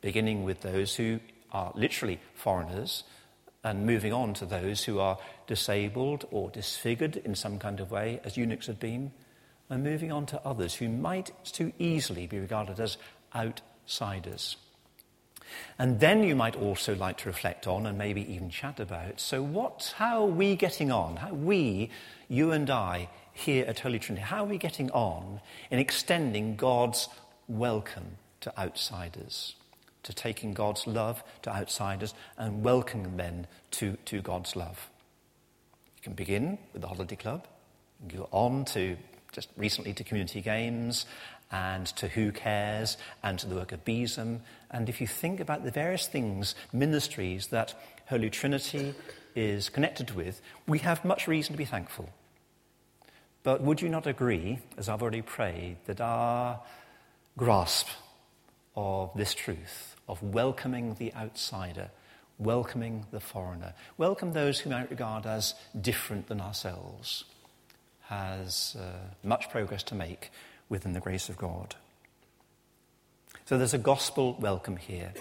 Beginning 0.00 0.42
with 0.42 0.62
those 0.62 0.96
who 0.96 1.20
are 1.52 1.72
literally 1.76 2.20
foreigners 2.34 3.04
and 3.62 3.86
moving 3.86 4.12
on 4.12 4.34
to 4.34 4.46
those 4.46 4.84
who 4.84 4.98
are 4.98 5.18
disabled 5.46 6.26
or 6.32 6.50
disfigured 6.50 7.16
in 7.16 7.34
some 7.34 7.58
kind 7.58 7.78
of 7.78 7.90
way, 7.92 8.20
as 8.24 8.36
eunuchs 8.36 8.66
had 8.66 8.80
been 8.80 9.12
and 9.70 9.84
moving 9.84 10.10
on 10.10 10.26
to 10.26 10.40
others 10.44 10.74
who 10.74 10.88
might 10.88 11.30
too 11.44 11.72
easily 11.78 12.26
be 12.26 12.38
regarded 12.38 12.80
as 12.80 12.96
outsiders. 13.34 14.56
And 15.78 16.00
then 16.00 16.22
you 16.24 16.34
might 16.34 16.56
also 16.56 16.94
like 16.94 17.18
to 17.18 17.28
reflect 17.28 17.66
on 17.66 17.86
and 17.86 17.96
maybe 17.96 18.20
even 18.32 18.50
chat 18.50 18.80
about 18.80 19.20
so, 19.20 19.42
what, 19.42 19.94
how 19.96 20.22
are 20.22 20.26
we 20.26 20.56
getting 20.56 20.90
on? 20.90 21.16
How 21.16 21.32
we, 21.32 21.90
you 22.28 22.52
and 22.52 22.68
I, 22.68 23.08
here 23.32 23.64
at 23.66 23.80
Holy 23.80 23.98
Trinity, 23.98 24.24
how 24.24 24.44
are 24.44 24.48
we 24.48 24.58
getting 24.58 24.90
on 24.90 25.40
in 25.70 25.78
extending 25.78 26.56
God's 26.56 27.08
welcome 27.46 28.16
to 28.40 28.58
outsiders, 28.58 29.54
to 30.02 30.12
taking 30.12 30.54
God's 30.54 30.86
love 30.86 31.22
to 31.42 31.54
outsiders 31.54 32.14
and 32.36 32.64
welcoming 32.64 33.16
them 33.16 33.46
to, 33.72 33.96
to 34.06 34.20
God's 34.20 34.56
love? 34.56 34.90
You 35.96 36.02
can 36.02 36.12
begin 36.14 36.58
with 36.72 36.82
the 36.82 36.88
Holiday 36.88 37.16
Club, 37.16 37.46
and 38.00 38.12
go 38.12 38.28
on 38.32 38.64
to 38.66 38.96
just 39.32 39.48
recently 39.56 39.92
to 39.92 40.04
community 40.04 40.40
games 40.40 41.06
and 41.50 41.86
to 41.86 42.08
Who 42.08 42.32
Cares 42.32 42.96
and 43.22 43.38
to 43.38 43.46
the 43.46 43.54
work 43.54 43.72
of 43.72 43.84
Besom. 43.84 44.40
And 44.70 44.88
if 44.88 45.00
you 45.00 45.06
think 45.06 45.40
about 45.40 45.64
the 45.64 45.70
various 45.70 46.06
things, 46.06 46.54
ministries 46.72 47.48
that 47.48 47.74
Holy 48.08 48.30
Trinity 48.30 48.94
is 49.34 49.68
connected 49.68 50.14
with, 50.14 50.40
we 50.66 50.78
have 50.80 51.04
much 51.04 51.26
reason 51.26 51.52
to 51.52 51.58
be 51.58 51.64
thankful. 51.64 52.10
But 53.42 53.62
would 53.62 53.80
you 53.80 53.88
not 53.88 54.06
agree, 54.06 54.58
as 54.76 54.88
I've 54.88 55.00
already 55.00 55.22
prayed, 55.22 55.76
that 55.86 56.00
our 56.00 56.60
grasp 57.36 57.88
of 58.76 59.10
this 59.14 59.34
truth, 59.34 59.96
of 60.08 60.22
welcoming 60.22 60.94
the 60.98 61.14
outsider, 61.14 61.90
welcoming 62.38 63.06
the 63.10 63.20
foreigner, 63.20 63.74
welcome 63.96 64.32
those 64.32 64.60
who 64.60 64.70
might 64.70 64.90
regard 64.90 65.24
as 65.24 65.54
different 65.80 66.26
than 66.28 66.40
ourselves, 66.40 67.24
has 68.02 68.76
uh, 68.78 68.92
much 69.22 69.50
progress 69.50 69.82
to 69.84 69.94
make 69.94 70.30
within 70.68 70.92
the 70.92 71.00
grace 71.00 71.28
of 71.28 71.36
God. 71.36 71.76
So 73.46 73.56
there's 73.56 73.74
a 73.74 73.78
gospel 73.78 74.36
welcome 74.38 74.76
here, 74.76 75.12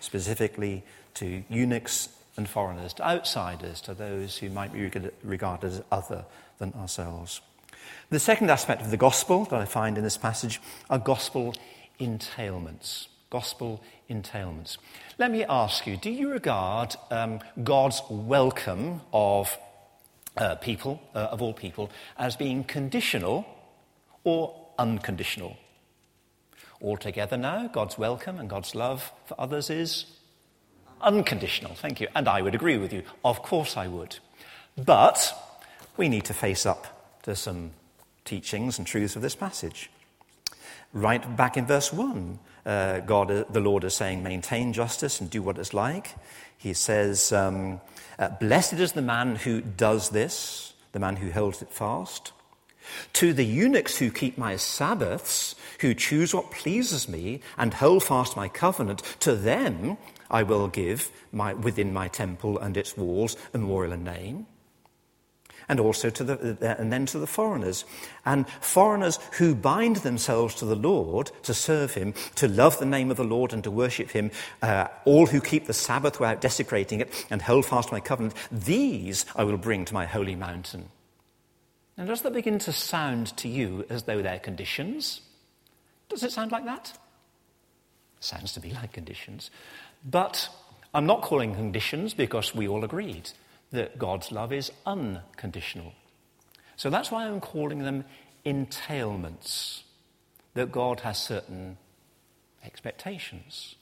specifically 0.00 0.84
to 1.14 1.42
eunuchs 1.48 2.08
and 2.36 2.48
foreigners, 2.48 2.94
to 2.94 3.06
outsiders, 3.06 3.80
to 3.82 3.94
those 3.94 4.38
who 4.38 4.50
might 4.50 4.72
be 4.72 4.90
regarded 5.22 5.66
as 5.66 5.82
other 5.90 6.24
than 6.58 6.72
ourselves. 6.74 7.40
The 8.10 8.20
second 8.20 8.50
aspect 8.50 8.82
of 8.82 8.90
the 8.90 8.96
gospel 8.96 9.44
that 9.46 9.60
I 9.60 9.64
find 9.64 9.98
in 9.98 10.04
this 10.04 10.16
passage 10.16 10.60
are 10.88 10.98
gospel 10.98 11.54
entailments. 11.98 13.08
Gospel 13.30 13.82
entailments. 14.08 14.76
Let 15.18 15.30
me 15.30 15.44
ask 15.44 15.86
you 15.86 15.96
do 15.96 16.10
you 16.10 16.30
regard 16.30 16.94
um, 17.10 17.40
God's 17.62 18.02
welcome 18.08 19.00
of 19.12 19.56
uh, 20.36 20.54
people, 20.56 21.02
uh, 21.14 21.28
of 21.30 21.42
all 21.42 21.52
people, 21.52 21.90
as 22.16 22.36
being 22.36 22.64
conditional 22.64 23.46
or 24.24 24.61
unconditional. 24.82 25.56
Altogether 26.82 27.36
now, 27.36 27.68
God's 27.68 27.96
welcome 27.96 28.40
and 28.40 28.50
God's 28.50 28.74
love 28.74 29.12
for 29.26 29.40
others 29.40 29.70
is 29.70 30.06
unconditional. 31.00 31.76
Thank 31.76 32.00
you. 32.00 32.08
And 32.16 32.26
I 32.26 32.42
would 32.42 32.56
agree 32.56 32.78
with 32.78 32.92
you. 32.92 33.04
Of 33.24 33.42
course 33.42 33.76
I 33.76 33.86
would. 33.86 34.18
But 34.76 35.32
we 35.96 36.08
need 36.08 36.24
to 36.24 36.34
face 36.34 36.66
up 36.66 37.20
to 37.22 37.36
some 37.36 37.70
teachings 38.24 38.76
and 38.78 38.86
truths 38.86 39.14
of 39.14 39.22
this 39.22 39.36
passage. 39.36 39.88
Right 40.92 41.36
back 41.36 41.56
in 41.56 41.64
verse 41.64 41.92
1, 41.92 42.38
uh, 42.66 43.00
God, 43.00 43.30
uh, 43.30 43.44
the 43.48 43.60
Lord 43.60 43.84
is 43.84 43.94
saying, 43.94 44.24
maintain 44.24 44.72
justice 44.72 45.20
and 45.20 45.30
do 45.30 45.42
what 45.42 45.58
is 45.58 45.72
like. 45.72 46.16
He 46.58 46.74
says, 46.74 47.32
um, 47.32 47.80
uh, 48.18 48.30
Blessed 48.40 48.74
is 48.74 48.92
the 48.92 49.02
man 49.02 49.36
who 49.36 49.60
does 49.60 50.10
this, 50.10 50.74
the 50.90 50.98
man 50.98 51.16
who 51.16 51.30
holds 51.30 51.62
it 51.62 51.70
fast. 51.70 52.32
To 53.14 53.32
the 53.32 53.44
eunuchs 53.44 53.98
who 53.98 54.10
keep 54.10 54.38
my 54.38 54.56
Sabbaths, 54.56 55.54
who 55.80 55.94
choose 55.94 56.34
what 56.34 56.50
pleases 56.50 57.08
me 57.08 57.40
and 57.56 57.74
hold 57.74 58.04
fast 58.04 58.36
my 58.36 58.48
covenant, 58.48 59.02
to 59.20 59.34
them 59.34 59.98
I 60.30 60.42
will 60.42 60.68
give 60.68 61.10
my, 61.32 61.54
within 61.54 61.92
my 61.92 62.08
temple 62.08 62.58
and 62.58 62.76
its 62.76 62.96
walls 62.96 63.36
a 63.52 63.58
memorial 63.58 63.92
and 63.92 64.04
name 64.04 64.46
and 65.68 65.80
also 65.80 66.10
to 66.10 66.24
the, 66.24 66.76
and 66.78 66.92
then 66.92 67.06
to 67.06 67.18
the 67.18 67.26
foreigners. 67.26 67.84
And 68.24 68.48
foreigners 68.60 69.18
who 69.38 69.54
bind 69.54 69.96
themselves 69.96 70.54
to 70.56 70.64
the 70.64 70.76
Lord 70.76 71.30
to 71.44 71.54
serve 71.54 71.94
him, 71.94 72.14
to 72.36 72.48
love 72.48 72.78
the 72.78 72.86
name 72.86 73.10
of 73.10 73.16
the 73.16 73.24
Lord 73.24 73.52
and 73.52 73.64
to 73.64 73.70
worship 73.70 74.10
him, 74.10 74.30
uh, 74.60 74.88
all 75.04 75.26
who 75.26 75.40
keep 75.40 75.66
the 75.66 75.72
Sabbath 75.72 76.20
without 76.20 76.40
desecrating 76.40 77.00
it 77.00 77.26
and 77.30 77.42
hold 77.42 77.66
fast 77.66 77.92
my 77.92 78.00
covenant, 78.00 78.34
these 78.50 79.24
I 79.36 79.44
will 79.44 79.56
bring 79.56 79.84
to 79.86 79.94
my 79.94 80.06
holy 80.06 80.34
mountain. 80.34 80.88
Now, 81.96 82.04
does 82.06 82.22
that 82.22 82.32
begin 82.32 82.58
to 82.60 82.72
sound 82.72 83.36
to 83.38 83.48
you 83.48 83.84
as 83.90 84.04
though 84.04 84.22
they're 84.22 84.38
conditions? 84.38 85.20
Does 86.08 86.22
it 86.22 86.32
sound 86.32 86.52
like 86.52 86.64
that? 86.64 86.96
Sounds 88.20 88.52
to 88.54 88.60
be 88.60 88.70
like 88.70 88.92
conditions. 88.92 89.50
But 90.04 90.48
I'm 90.94 91.06
not 91.06 91.22
calling 91.22 91.54
conditions 91.54 92.14
because 92.14 92.54
we 92.54 92.68
all 92.68 92.84
agreed 92.84 93.30
that 93.72 93.98
God's 93.98 94.32
love 94.32 94.52
is 94.52 94.70
unconditional. 94.86 95.92
So 96.76 96.90
that's 96.90 97.10
why 97.10 97.26
I'm 97.26 97.40
calling 97.40 97.80
them 97.80 98.04
entailments, 98.44 99.82
that 100.54 100.72
God 100.72 101.00
has 101.00 101.18
certain 101.18 101.78
expectations 102.64 103.76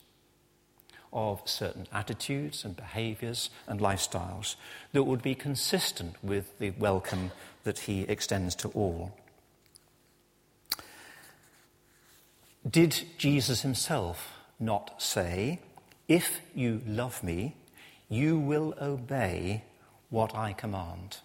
of 1.13 1.41
certain 1.45 1.87
attitudes 1.91 2.63
and 2.63 2.75
behaviors 2.75 3.49
and 3.67 3.79
lifestyles 3.79 4.55
that 4.93 5.03
would 5.03 5.21
be 5.21 5.35
consistent 5.35 6.15
with 6.23 6.57
the 6.59 6.71
welcome 6.71 7.31
that 7.63 7.79
he 7.79 8.01
extends 8.03 8.55
to 8.55 8.69
all. 8.69 9.13
Did 12.69 13.03
Jesus 13.17 13.61
himself 13.61 14.33
not 14.59 15.01
say, 15.01 15.59
If 16.07 16.41
you 16.53 16.81
love 16.85 17.23
me, 17.23 17.55
you 18.07 18.37
will 18.37 18.75
obey 18.79 19.63
what 20.09 20.35
I 20.35 20.53
command. 20.53 21.17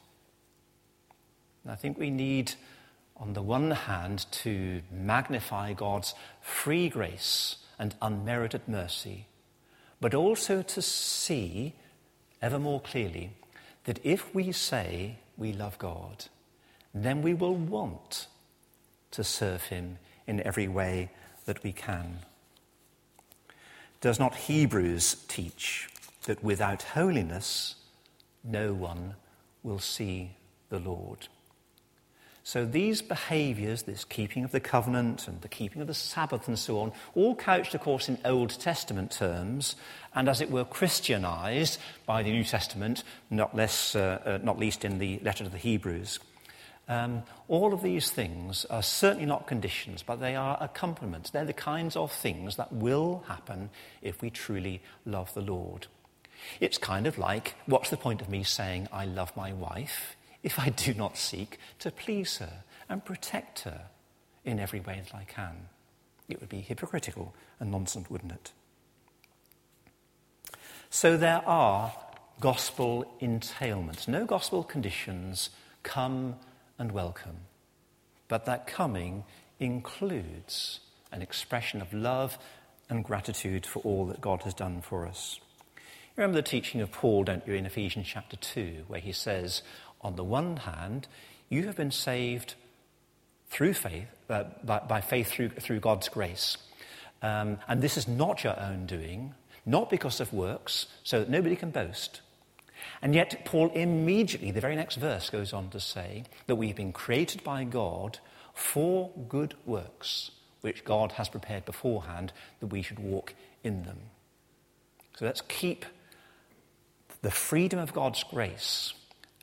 And 1.62 1.72
I 1.72 1.76
think 1.76 1.98
we 1.98 2.10
need, 2.10 2.52
on 3.16 3.34
the 3.34 3.42
one 3.42 3.72
hand, 3.72 4.26
to 4.30 4.80
magnify 4.90 5.72
God's 5.74 6.14
free 6.40 6.88
grace 6.88 7.56
and 7.78 7.94
unmerited 8.00 8.62
mercy, 8.68 9.26
but 10.00 10.14
also 10.14 10.62
to 10.62 10.82
see 10.82 11.74
ever 12.42 12.58
more 12.58 12.80
clearly 12.80 13.30
that 13.84 13.98
if 14.04 14.34
we 14.34 14.52
say 14.52 15.18
we 15.36 15.52
love 15.52 15.78
God, 15.78 16.26
then 16.94 17.22
we 17.22 17.34
will 17.34 17.54
want 17.54 18.26
to 19.12 19.24
serve 19.24 19.64
Him 19.64 19.98
in 20.26 20.40
every 20.46 20.68
way 20.68 21.10
that 21.46 21.62
we 21.62 21.72
can. 21.72 22.18
Does 24.00 24.18
not 24.18 24.34
Hebrews 24.34 25.24
teach 25.28 25.88
that 26.24 26.42
without 26.42 26.82
holiness, 26.82 27.76
no 28.44 28.74
one 28.74 29.14
will 29.62 29.78
see 29.78 30.32
the 30.68 30.78
Lord. 30.78 31.28
So 32.46 32.64
these 32.64 33.02
behaviors, 33.02 33.82
this 33.82 34.04
keeping 34.04 34.44
of 34.44 34.52
the 34.52 34.60
covenant 34.60 35.26
and 35.26 35.40
the 35.40 35.48
keeping 35.48 35.82
of 35.82 35.88
the 35.88 35.94
Sabbath 35.94 36.46
and 36.46 36.56
so 36.56 36.78
on, 36.78 36.92
all 37.16 37.34
couched, 37.34 37.74
of 37.74 37.80
course, 37.80 38.08
in 38.08 38.18
Old 38.24 38.50
Testament 38.50 39.10
terms, 39.10 39.74
and 40.14 40.28
as 40.28 40.40
it 40.40 40.48
were 40.48 40.64
Christianized 40.64 41.80
by 42.06 42.22
the 42.22 42.30
New 42.30 42.44
Testament, 42.44 43.02
not, 43.30 43.56
less, 43.56 43.96
uh, 43.96 44.20
uh, 44.24 44.38
not 44.44 44.60
least 44.60 44.84
in 44.84 44.98
the 44.98 45.18
letter 45.24 45.42
to 45.42 45.50
the 45.50 45.58
Hebrews. 45.58 46.20
Um, 46.86 47.24
all 47.48 47.74
of 47.74 47.82
these 47.82 48.12
things 48.12 48.64
are 48.66 48.80
certainly 48.80 49.26
not 49.26 49.48
conditions, 49.48 50.04
but 50.04 50.20
they 50.20 50.36
are 50.36 50.56
accompaniments. 50.60 51.30
They're 51.30 51.44
the 51.44 51.52
kinds 51.52 51.96
of 51.96 52.12
things 52.12 52.54
that 52.58 52.72
will 52.72 53.24
happen 53.26 53.70
if 54.02 54.22
we 54.22 54.30
truly 54.30 54.80
love 55.04 55.34
the 55.34 55.40
Lord. 55.40 55.88
It's 56.60 56.78
kind 56.78 57.08
of 57.08 57.18
like 57.18 57.56
what's 57.66 57.90
the 57.90 57.96
point 57.96 58.22
of 58.22 58.28
me 58.28 58.44
saying 58.44 58.86
I 58.92 59.04
love 59.04 59.36
my 59.36 59.52
wife 59.52 60.15
if 60.46 60.60
I 60.60 60.68
do 60.68 60.94
not 60.94 61.18
seek 61.18 61.58
to 61.80 61.90
please 61.90 62.38
her 62.38 62.62
and 62.88 63.04
protect 63.04 63.60
her 63.60 63.86
in 64.44 64.60
every 64.60 64.78
way 64.78 65.02
that 65.04 65.12
I 65.12 65.24
can? 65.24 65.66
It 66.28 66.40
would 66.40 66.48
be 66.48 66.60
hypocritical 66.60 67.34
and 67.58 67.72
nonsense, 67.72 68.08
wouldn't 68.08 68.30
it? 68.30 68.52
So 70.88 71.16
there 71.16 71.42
are 71.46 71.92
gospel 72.38 73.12
entailments. 73.20 74.06
No 74.06 74.24
gospel 74.24 74.62
conditions 74.62 75.50
come 75.82 76.36
and 76.78 76.92
welcome. 76.92 77.38
But 78.28 78.44
that 78.44 78.68
coming 78.68 79.24
includes 79.58 80.78
an 81.10 81.22
expression 81.22 81.82
of 81.82 81.92
love 81.92 82.38
and 82.88 83.04
gratitude 83.04 83.66
for 83.66 83.80
all 83.80 84.06
that 84.06 84.20
God 84.20 84.42
has 84.42 84.54
done 84.54 84.80
for 84.80 85.08
us. 85.08 85.40
Remember 86.16 86.36
the 86.36 86.48
teaching 86.48 86.80
of 86.80 86.90
Paul, 86.90 87.24
don't 87.24 87.46
you, 87.46 87.52
in 87.52 87.66
Ephesians 87.66 88.06
chapter 88.08 88.36
2, 88.36 88.84
where 88.88 89.00
he 89.00 89.12
says, 89.12 89.60
on 90.06 90.14
the 90.14 90.24
one 90.24 90.56
hand, 90.58 91.08
you 91.48 91.66
have 91.66 91.76
been 91.76 91.90
saved 91.90 92.54
through 93.50 93.74
faith, 93.74 94.06
uh, 94.30 94.44
by, 94.62 94.78
by, 94.78 95.00
faith 95.00 95.28
through, 95.28 95.48
through 95.48 95.80
God's 95.80 96.08
grace. 96.08 96.56
Um, 97.22 97.58
and 97.66 97.82
this 97.82 97.96
is 97.96 98.06
not 98.06 98.44
your 98.44 98.58
own 98.58 98.86
doing, 98.86 99.34
not 99.66 99.90
because 99.90 100.20
of 100.20 100.32
works, 100.32 100.86
so 101.02 101.18
that 101.18 101.28
nobody 101.28 101.56
can 101.56 101.70
boast. 101.70 102.20
And 103.02 103.16
yet, 103.16 103.44
Paul 103.44 103.70
immediately, 103.72 104.52
the 104.52 104.60
very 104.60 104.76
next 104.76 104.94
verse, 104.96 105.28
goes 105.28 105.52
on 105.52 105.70
to 105.70 105.80
say 105.80 106.22
that 106.46 106.54
we've 106.54 106.76
been 106.76 106.92
created 106.92 107.42
by 107.42 107.64
God 107.64 108.20
for 108.54 109.10
good 109.28 109.54
works, 109.66 110.30
which 110.60 110.84
God 110.84 111.12
has 111.12 111.28
prepared 111.28 111.64
beforehand 111.64 112.32
that 112.60 112.68
we 112.68 112.82
should 112.82 113.00
walk 113.00 113.34
in 113.64 113.82
them. 113.82 113.98
So 115.16 115.24
let's 115.24 115.42
keep 115.48 115.84
the 117.22 117.30
freedom 117.30 117.80
of 117.80 117.92
God's 117.92 118.22
grace 118.22 118.94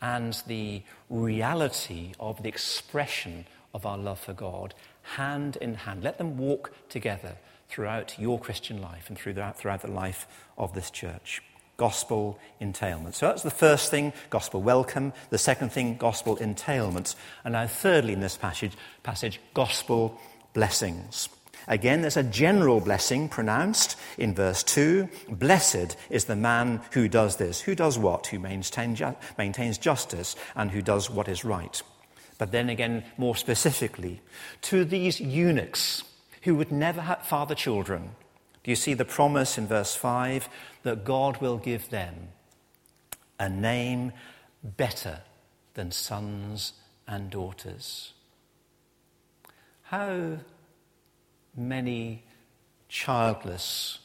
and 0.03 0.43
the 0.47 0.81
reality 1.09 2.11
of 2.19 2.43
the 2.43 2.49
expression 2.49 3.45
of 3.73 3.85
our 3.85 3.97
love 3.97 4.19
for 4.19 4.33
God 4.33 4.73
hand 5.15 5.57
in 5.61 5.75
hand. 5.75 6.03
Let 6.03 6.17
them 6.17 6.37
walk 6.37 6.71
together 6.89 7.37
throughout 7.69 8.19
your 8.19 8.37
Christian 8.37 8.81
life 8.81 9.05
and 9.07 9.17
throughout, 9.17 9.57
throughout 9.57 9.81
the 9.81 9.89
life 9.89 10.27
of 10.57 10.75
this 10.75 10.91
church. 10.91 11.41
Gospel 11.77 12.37
entailment. 12.59 13.15
So 13.15 13.27
that's 13.27 13.43
the 13.43 13.49
first 13.49 13.89
thing, 13.89 14.11
gospel 14.29 14.61
welcome. 14.61 15.13
The 15.29 15.37
second 15.37 15.71
thing, 15.71 15.95
gospel 15.95 16.35
entailment. 16.35 17.15
And 17.45 17.53
now, 17.53 17.65
thirdly, 17.65 18.13
in 18.13 18.19
this 18.19 18.37
passage, 18.37 18.73
passage 19.03 19.39
gospel 19.53 20.19
blessings. 20.53 21.29
Again, 21.67 22.01
there's 22.01 22.17
a 22.17 22.23
general 22.23 22.79
blessing 22.79 23.29
pronounced 23.29 23.97
in 24.17 24.33
verse 24.33 24.63
2. 24.63 25.07
Blessed 25.29 25.95
is 26.09 26.25
the 26.25 26.35
man 26.35 26.81
who 26.91 27.07
does 27.07 27.37
this. 27.37 27.61
Who 27.61 27.75
does 27.75 27.97
what? 27.97 28.27
Who 28.27 28.39
maintains 28.39 29.77
justice 29.77 30.35
and 30.55 30.71
who 30.71 30.81
does 30.81 31.09
what 31.09 31.27
is 31.27 31.45
right. 31.45 31.81
But 32.37 32.51
then 32.51 32.69
again, 32.69 33.05
more 33.17 33.35
specifically, 33.35 34.21
to 34.63 34.83
these 34.83 35.21
eunuchs 35.21 36.03
who 36.41 36.55
would 36.55 36.71
never 36.71 37.17
father 37.23 37.55
children, 37.55 38.15
do 38.63 38.71
you 38.71 38.75
see 38.75 38.93
the 38.93 39.05
promise 39.05 39.57
in 39.57 39.67
verse 39.67 39.95
5 39.95 40.49
that 40.83 41.05
God 41.05 41.41
will 41.41 41.57
give 41.57 41.89
them 41.89 42.29
a 43.39 43.49
name 43.49 44.13
better 44.63 45.21
than 45.73 45.91
sons 45.91 46.73
and 47.07 47.29
daughters? 47.29 48.13
How 49.83 50.37
many 51.55 52.23
childless 52.89 53.99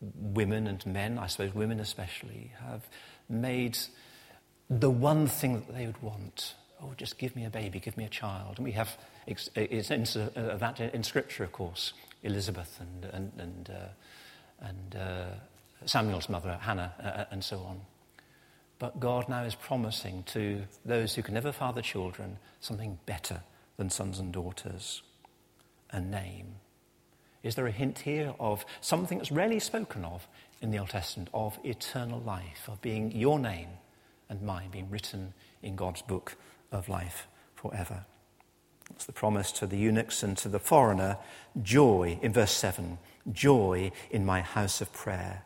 women 0.00 0.66
and 0.66 0.84
men, 0.86 1.18
I 1.18 1.26
suppose 1.26 1.54
women 1.54 1.80
especially, 1.80 2.52
have 2.66 2.88
made 3.28 3.78
the 4.68 4.90
one 4.90 5.26
thing 5.26 5.54
that 5.54 5.74
they 5.74 5.86
would 5.86 6.02
want. 6.02 6.54
Oh, 6.82 6.92
just 6.96 7.18
give 7.18 7.36
me 7.36 7.44
a 7.44 7.50
baby, 7.50 7.78
give 7.78 7.96
me 7.96 8.04
a 8.04 8.08
child. 8.08 8.56
And 8.56 8.64
we 8.64 8.72
have 8.72 8.96
it's, 9.26 9.48
in, 9.56 10.02
uh, 10.02 10.56
that 10.56 10.80
in 10.80 11.02
Scripture, 11.04 11.44
of 11.44 11.52
course, 11.52 11.92
Elizabeth 12.22 12.80
and, 12.80 13.04
and, 13.12 13.32
and, 13.38 13.70
uh, 13.70 14.66
and 14.66 14.96
uh, 14.96 15.86
Samuel's 15.86 16.28
mother, 16.28 16.58
Hannah, 16.60 16.92
uh, 16.98 17.06
uh, 17.06 17.24
and 17.30 17.44
so 17.44 17.58
on. 17.58 17.80
But 18.78 18.98
God 18.98 19.28
now 19.28 19.44
is 19.44 19.54
promising 19.54 20.24
to 20.28 20.62
those 20.84 21.14
who 21.14 21.22
can 21.22 21.34
never 21.34 21.52
father 21.52 21.82
children 21.82 22.38
something 22.60 22.98
better 23.06 23.42
than 23.76 23.90
sons 23.90 24.18
and 24.18 24.32
daughters 24.32 25.02
a 25.90 26.00
name 26.00 26.56
is 27.42 27.54
there 27.54 27.66
a 27.66 27.72
hint 27.72 28.00
here 28.00 28.34
of 28.38 28.64
something 28.80 29.18
that's 29.18 29.32
rarely 29.32 29.58
spoken 29.58 30.04
of 30.04 30.26
in 30.60 30.70
the 30.70 30.78
Old 30.78 30.90
Testament 30.90 31.28
of 31.34 31.58
eternal 31.64 32.20
life, 32.20 32.68
of 32.68 32.80
being 32.80 33.12
your 33.12 33.38
name 33.38 33.68
and 34.28 34.42
mine 34.42 34.70
being 34.70 34.88
written 34.90 35.34
in 35.62 35.76
God's 35.76 36.02
book 36.02 36.36
of 36.70 36.88
life 36.88 37.26
forever? 37.54 38.04
That's 38.90 39.06
the 39.06 39.12
promise 39.12 39.52
to 39.52 39.66
the 39.66 39.78
eunuchs 39.78 40.22
and 40.22 40.36
to 40.38 40.48
the 40.48 40.58
foreigner 40.58 41.16
joy 41.62 42.18
in 42.22 42.32
verse 42.32 42.52
7 42.52 42.98
joy 43.30 43.92
in 44.10 44.24
my 44.24 44.40
house 44.40 44.80
of 44.80 44.92
prayer, 44.92 45.44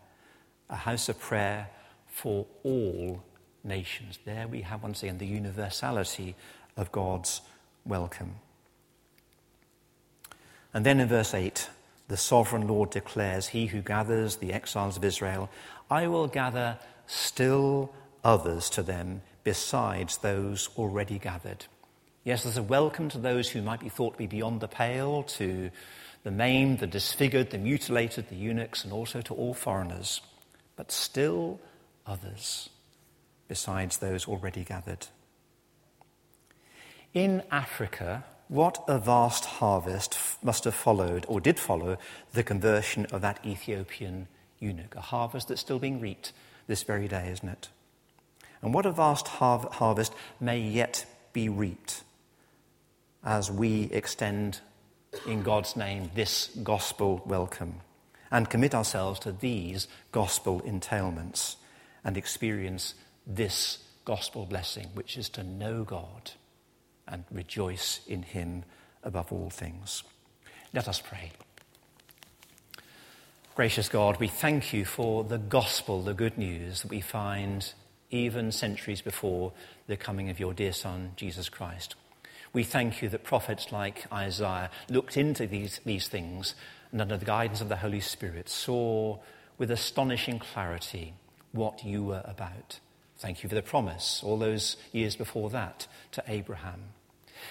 a 0.71 0.77
house 0.77 1.09
of 1.09 1.19
prayer 1.19 1.69
for 2.07 2.47
all 2.63 3.23
nations. 3.63 4.19
There 4.25 4.49
we 4.49 4.63
have 4.63 4.83
once 4.83 5.03
again 5.03 5.19
the 5.19 5.27
universality 5.27 6.35
of 6.77 6.91
God's 6.93 7.43
welcome. 7.85 8.37
And 10.73 10.85
then 10.85 11.01
in 11.01 11.09
verse 11.09 11.35
8, 11.35 11.69
the 12.09 12.17
sovereign 12.17 12.69
Lord 12.69 12.91
declares, 12.91 13.49
He 13.49 13.67
who 13.67 13.83
gathers 13.83 14.37
the 14.37 14.53
exiles 14.53 14.97
of 14.97 15.05
Israel, 15.05 15.51
I 15.91 16.07
will 16.07 16.29
gather 16.29 16.79
still 17.07 17.93
others 18.25 18.71
to 18.71 18.83
them 18.83 19.23
besides 19.45 20.19
those 20.19 20.69
already 20.77 21.19
gathered. 21.19 21.67
Yes, 22.25 22.43
there's 22.43 22.57
a 22.57 22.63
welcome 22.63 23.09
to 23.11 23.19
those 23.19 23.49
who 23.51 23.63
might 23.63 23.81
be 23.81 23.89
thought 23.89 24.15
to 24.15 24.19
be 24.19 24.27
beyond 24.27 24.61
the 24.61 24.69
pale, 24.69 25.23
to 25.23 25.71
the 26.25 26.31
maimed, 26.33 26.81
the 26.81 26.87
disfigured, 26.89 27.51
the 27.51 27.59
mutilated, 27.59 28.29
the 28.29 28.35
eunuchs, 28.35 28.83
and 28.83 28.93
also 28.93 29.21
to 29.21 29.35
all 29.35 29.55
foreigners, 29.55 30.21
but 30.75 30.91
still 30.91 31.61
others 32.05 32.69
besides 33.47 33.99
those 33.99 34.27
already 34.27 34.65
gathered. 34.65 35.07
In 37.15 37.45
Africa, 37.51 38.25
what 38.49 38.85
a 38.87 38.99
vast 38.99 39.45
harvest 39.45 40.19
must 40.43 40.65
have 40.65 40.75
followed, 40.75 41.25
or 41.29 41.41
did 41.41 41.59
follow, 41.59 41.99
the 42.33 42.43
conversion 42.43 43.07
of 43.07 43.21
that 43.21 43.45
Ethiopian 43.45 44.29
eunuch. 44.59 44.95
A 44.95 45.01
harvest 45.01 45.49
that's 45.49 45.61
still 45.61 45.79
being 45.79 46.01
reaped 46.01 46.33
this 46.67 46.83
very 46.83 47.09
day, 47.09 47.29
isn't 47.31 47.49
it? 47.49 47.69
And 48.63 48.73
what 48.73 48.87
a 48.87 48.93
vast 48.93 49.29
har- 49.29 49.69
harvest 49.73 50.13
may 50.41 50.59
yet 50.59 51.07
be 51.33 51.49
reaped 51.49 52.03
as 53.25 53.51
we 53.51 53.85
extend 53.93 54.61
in 55.27 55.43
God's 55.43 55.77
name 55.77 56.11
this 56.15 56.51
gospel 56.63 57.23
welcome 57.27 57.81
and 58.31 58.51
commit 58.51 58.75
ourselves 58.75 59.19
to 59.21 59.33
these 59.33 59.89
gospel 60.13 60.61
entailments 60.63 61.57
and 62.05 62.17
experience 62.17 62.95
this 63.27 63.79
gospel 64.05 64.47
blessing, 64.47 64.89
which 64.95 65.17
is 65.17 65.29
to 65.31 65.43
know 65.43 65.85
God 65.85 66.33
and 67.09 67.25
rejoice 67.31 68.01
in 68.07 68.23
Him 68.23 68.65
above 69.03 69.33
all 69.33 69.51
things. 69.51 70.03
Let 70.73 70.89
us 70.89 71.01
pray. 71.01 71.33
Gracious 73.55 73.89
God, 73.89 74.21
we 74.21 74.29
thank 74.29 74.75
you 74.75 74.85
for 74.85 75.25
the 75.25 75.39
gospel, 75.39 76.03
the 76.03 76.13
good 76.13 76.37
news 76.37 76.83
that 76.83 76.91
we 76.91 77.01
find 77.01 77.73
even 78.11 78.53
centuries 78.53 79.01
before 79.01 79.53
the 79.87 79.97
coming 79.97 80.29
of 80.29 80.39
your 80.39 80.53
dear 80.53 80.73
Son, 80.73 81.13
Jesus 81.17 81.49
Christ. 81.49 81.95
We 82.53 82.65
thank 82.65 83.03
you 83.03 83.09
that 83.09 83.25
prophets 83.25 83.73
like 83.73 84.11
Isaiah 84.13 84.71
looked 84.89 85.17
into 85.17 85.47
these, 85.47 85.81
these 85.85 86.09
things 86.09 86.55
and, 86.93 87.01
under 87.01 87.17
the 87.17 87.25
guidance 87.25 87.61
of 87.61 87.69
the 87.69 87.77
Holy 87.77 88.01
Spirit, 88.01 88.49
saw 88.49 89.19
with 89.59 89.71
astonishing 89.71 90.39
clarity 90.39 91.15
what 91.53 91.85
you 91.85 92.05
were 92.05 92.23
about. 92.25 92.79
Thank 93.19 93.43
you 93.43 93.49
for 93.49 93.55
the 93.55 93.63
promise, 93.63 94.21
all 94.23 94.37
those 94.37 94.77
years 94.93 95.17
before 95.17 95.49
that, 95.51 95.87
to 96.13 96.23
Abraham. 96.29 96.81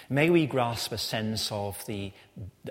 May 0.10 0.30
we 0.30 0.46
grasp 0.46 0.92
a 0.92 0.98
sense 0.98 1.52
of 1.52 1.84
the, 1.88 2.12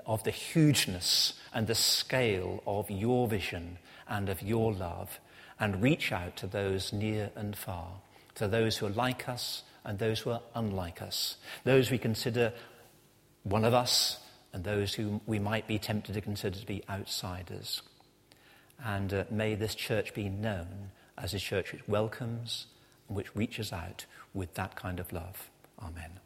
of 0.06 0.22
the 0.22 0.30
hugeness 0.30 1.32
and 1.52 1.66
the 1.66 1.74
scale 1.74 2.62
of 2.66 2.88
your 2.90 3.26
vision 3.26 3.78
and 4.08 4.28
of 4.28 4.42
your 4.42 4.72
love 4.72 5.18
and 5.58 5.82
reach 5.82 6.12
out 6.12 6.36
to 6.36 6.46
those 6.46 6.92
near 6.92 7.30
and 7.34 7.56
far, 7.56 8.00
to 8.36 8.46
those 8.46 8.76
who 8.76 8.86
are 8.86 8.90
like 8.90 9.28
us 9.28 9.64
and 9.84 9.98
those 9.98 10.20
who 10.20 10.30
are 10.30 10.42
unlike 10.54 11.02
us, 11.02 11.36
those 11.64 11.90
we 11.90 11.98
consider 11.98 12.52
one 13.42 13.64
of 13.64 13.74
us 13.74 14.18
and 14.52 14.62
those 14.62 14.94
who 14.94 15.20
we 15.26 15.40
might 15.40 15.66
be 15.66 15.80
tempted 15.80 16.14
to 16.14 16.20
consider 16.20 16.58
to 16.58 16.66
be 16.66 16.84
outsiders. 16.88 17.82
And 18.84 19.12
uh, 19.12 19.24
may 19.30 19.56
this 19.56 19.74
church 19.74 20.14
be 20.14 20.28
known 20.28 20.90
as 21.18 21.34
a 21.34 21.38
church 21.40 21.72
which 21.72 21.86
welcomes 21.88 22.66
which 23.08 23.34
reaches 23.34 23.72
out 23.72 24.06
with 24.32 24.54
that 24.54 24.76
kind 24.76 25.00
of 25.00 25.12
love. 25.12 25.50
Amen. 25.82 26.20